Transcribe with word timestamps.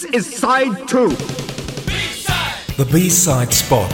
This 0.00 0.28
is 0.28 0.36
side 0.38 0.88
2. 0.88 1.08
The 2.78 2.88
B-side 2.90 3.52
spot 3.52 3.90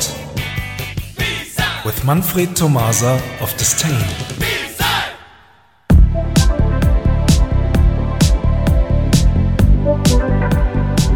with 1.85 2.05
Manfred 2.05 2.55
Tomasa 2.55 3.21
of 3.41 3.53
Disdain. 3.57 3.91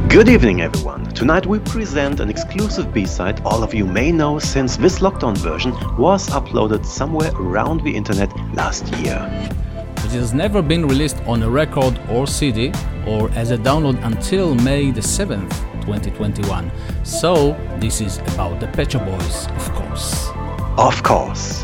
Good 0.09 0.29
evening, 0.29 0.61
everyone. 0.61 1.05
Tonight 1.15 1.47
we 1.47 1.61
present 1.61 2.19
an 2.19 2.29
exclusive 2.29 2.93
B-side 2.93 3.43
all 3.45 3.63
of 3.63 3.73
you 3.73 3.87
may 3.87 4.11
know 4.11 4.41
since 4.41 4.77
this 4.77 4.99
lockdown 4.99 5.37
version 5.37 5.71
was 5.99 6.29
uploaded 6.31 6.85
somewhere 6.85 7.31
around 7.37 7.85
the 7.85 7.95
internet 7.95 8.35
last 8.55 8.93
year. 8.97 9.21
It 10.05 10.13
has 10.13 10.33
never 10.35 10.63
been 10.63 10.87
released 10.87 11.19
on 11.27 11.43
a 11.43 11.51
record 11.51 12.01
or 12.09 12.27
CD 12.27 12.73
or 13.07 13.31
as 13.33 13.51
a 13.51 13.59
download 13.59 14.03
until 14.05 14.55
May 14.55 14.91
the 14.91 15.01
7th, 15.01 15.51
2021. 15.83 16.71
So, 17.05 17.53
this 17.79 18.01
is 18.01 18.19
about 18.19 18.61
the 18.61 18.67
Pet 18.69 18.93
Shop 18.93 19.05
Boys, 19.05 19.47
of 19.49 19.73
course. 19.73 20.29
Of 20.79 21.03
course. 21.03 21.63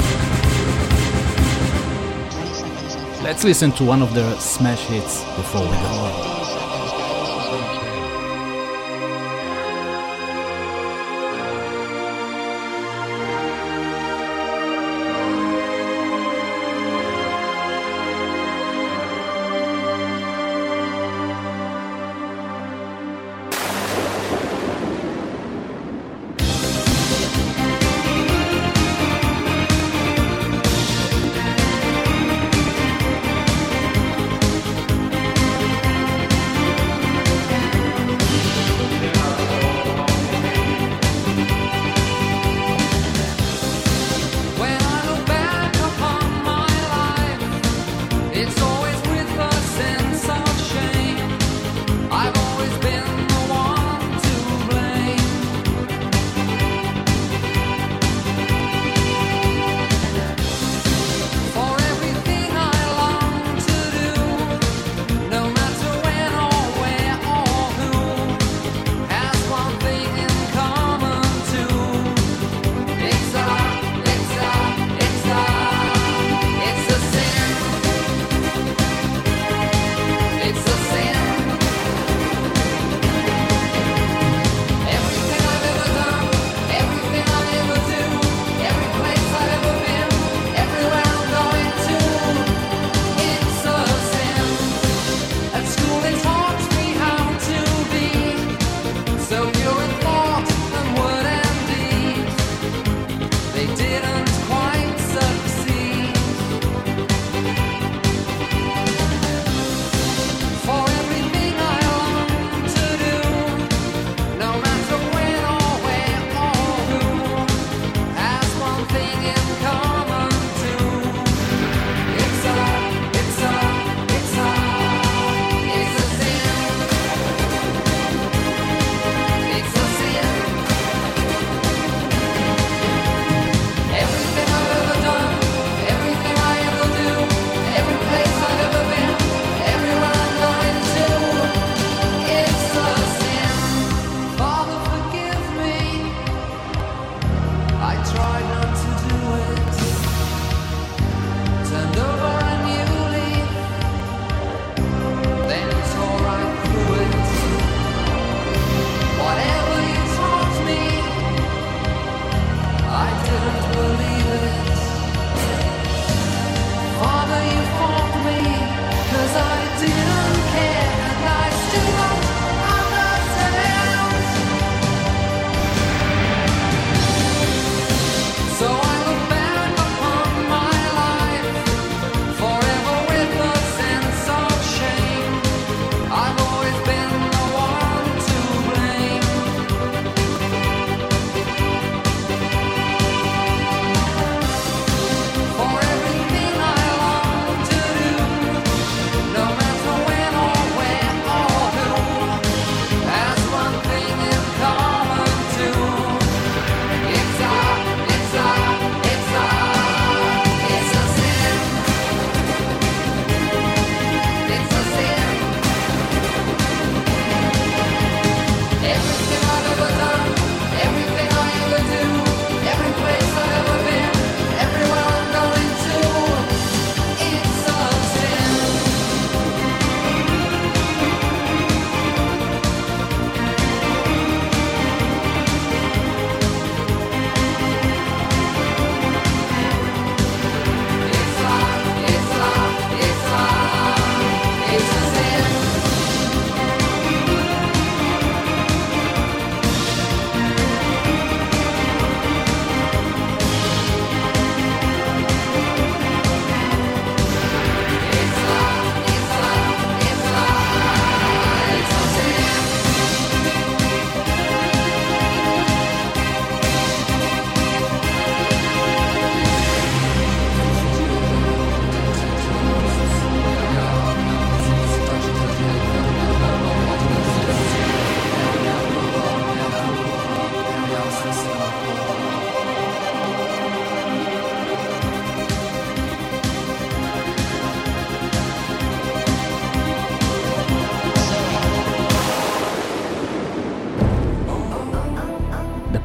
Let's 3.23 3.43
listen 3.43 3.73
to 3.73 3.85
one 3.85 4.03
of 4.03 4.15
their 4.15 4.39
smash 4.39 4.87
hits 4.87 5.25
before 5.37 5.63
we 5.63 5.69
go 5.69 5.75
on. 5.77 6.46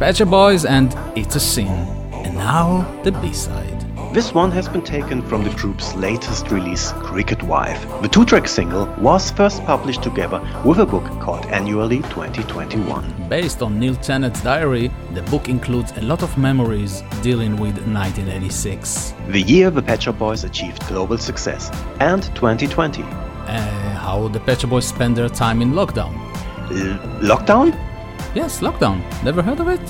Shop 0.10 0.30
Boys 0.30 0.66
and 0.66 0.98
It's 1.16 1.36
a 1.36 1.40
Sin. 1.40 1.68
And 2.12 2.36
now 2.36 2.82
the 3.04 3.12
B-side. 3.12 3.86
This 4.16 4.34
one 4.34 4.52
has 4.52 4.68
been 4.68 4.82
taken 4.82 5.22
from 5.22 5.44
the 5.44 5.52
group's 5.52 5.94
latest 5.94 6.50
release, 6.50 6.92
Cricket 6.94 7.42
Wife. 7.44 7.86
The 8.02 8.08
two 8.10 8.26
track 8.26 8.48
single 8.48 8.88
was 8.98 9.30
first 9.30 9.64
published 9.64 10.02
together 10.02 10.42
with 10.66 10.80
a 10.80 10.86
book 10.88 11.06
called 11.22 11.46
Annually 11.46 11.98
2021. 11.98 13.30
Based 13.30 13.62
on 13.62 13.80
Neil 13.80 13.96
Tennant's 13.96 14.42
diary, 14.42 14.92
the 15.14 15.22
book 15.24 15.48
includes 15.48 15.92
a 15.96 16.02
lot 16.02 16.24
of 16.24 16.36
memories 16.36 17.04
dealing 17.22 17.52
with 17.52 17.76
1986. 17.88 19.14
The 19.28 19.42
year 19.42 19.70
the 19.70 19.98
Shop 20.00 20.18
Boys 20.18 20.44
achieved 20.44 20.86
global 20.88 21.20
success, 21.20 21.70
and 22.00 22.24
2020. 22.36 23.04
Uh, 23.04 23.08
how 23.96 24.28
the 24.30 24.58
Shop 24.58 24.72
Boys 24.72 24.88
spend 24.88 25.16
their 25.16 25.30
time 25.30 25.62
in 25.62 25.74
lockdown. 25.74 26.14
L- 26.72 26.98
lockdown? 27.22 27.91
Yes, 28.34 28.62
lockdown. 28.62 29.02
Never 29.24 29.42
heard 29.42 29.60
of 29.60 29.68
it? 29.68 29.82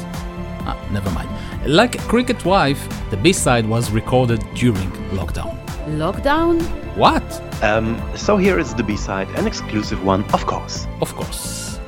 Ah, 0.65 0.77
never 0.91 1.09
mind. 1.11 1.29
Like 1.65 1.99
Cricket 2.07 2.43
Wife, 2.43 2.81
the 3.11 3.17
B-side 3.17 3.67
was 3.67 3.91
recorded 3.91 4.43
during 4.55 4.89
lockdown. 5.11 5.55
Lockdown? 5.97 6.61
What? 6.95 7.23
Um, 7.63 8.01
so 8.15 8.37
here 8.37 8.57
is 8.57 8.73
the 8.73 8.83
B-side, 8.83 9.29
an 9.37 9.45
exclusive 9.45 10.03
one, 10.03 10.23
of 10.33 10.45
course. 10.47 10.87
Of 11.01 11.13
course. 11.15 11.79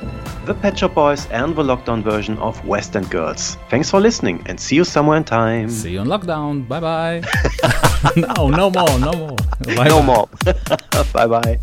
The 0.46 0.54
Pet 0.54 0.78
Shop 0.78 0.94
Boys 0.94 1.26
and 1.28 1.56
the 1.56 1.64
lockdown 1.64 2.04
version 2.04 2.38
of 2.40 2.64
West 2.66 2.96
End 2.96 3.10
Girls. 3.10 3.58
Thanks 3.70 3.90
for 3.90 4.00
listening 4.02 4.44
and 4.46 4.60
see 4.60 4.76
you 4.76 4.84
somewhere 4.84 5.18
in 5.18 5.24
time. 5.24 5.70
See 5.70 5.92
you 5.94 6.00
on 6.00 6.08
lockdown. 6.08 6.68
Bye 6.68 6.82
bye. 6.82 7.24
no, 8.18 8.50
no 8.50 8.70
more, 8.70 9.00
no 9.00 9.14
more. 9.14 9.38
Bye 9.76 9.88
no 9.88 10.04
more. 10.04 10.28
bye 11.14 11.28
bye. 11.28 11.60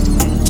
podcast. 0.00 0.45